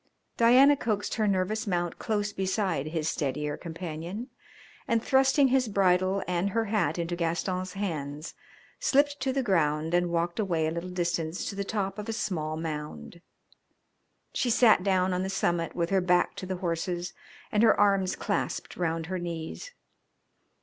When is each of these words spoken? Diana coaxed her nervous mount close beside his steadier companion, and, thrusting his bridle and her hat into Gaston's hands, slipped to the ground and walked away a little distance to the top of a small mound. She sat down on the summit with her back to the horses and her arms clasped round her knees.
Diana 0.35 0.75
coaxed 0.75 1.13
her 1.13 1.27
nervous 1.27 1.67
mount 1.67 1.99
close 1.99 2.33
beside 2.33 2.87
his 2.87 3.07
steadier 3.07 3.55
companion, 3.55 4.29
and, 4.87 5.03
thrusting 5.03 5.49
his 5.49 5.67
bridle 5.67 6.23
and 6.27 6.49
her 6.49 6.65
hat 6.65 6.97
into 6.97 7.15
Gaston's 7.15 7.73
hands, 7.73 8.33
slipped 8.79 9.19
to 9.19 9.31
the 9.31 9.43
ground 9.43 9.93
and 9.93 10.09
walked 10.09 10.39
away 10.39 10.65
a 10.65 10.71
little 10.71 10.89
distance 10.89 11.45
to 11.51 11.55
the 11.55 11.63
top 11.63 11.99
of 11.99 12.09
a 12.09 12.13
small 12.13 12.57
mound. 12.57 13.21
She 14.33 14.49
sat 14.49 14.81
down 14.83 15.13
on 15.13 15.21
the 15.21 15.29
summit 15.29 15.75
with 15.75 15.91
her 15.91 16.01
back 16.01 16.35
to 16.37 16.47
the 16.47 16.55
horses 16.55 17.13
and 17.51 17.61
her 17.61 17.79
arms 17.79 18.15
clasped 18.15 18.77
round 18.77 19.05
her 19.05 19.19
knees. 19.19 19.69